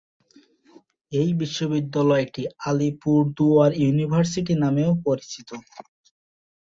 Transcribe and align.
এই 1.11 1.29
বিশ্ববিদ্যালয়টি 1.33 2.41
আলিপুরদুয়ার 2.67 3.71
ইউনিভার্সিটি 3.81 4.53
নামেও 4.63 4.91
পরিচিত। 5.05 5.49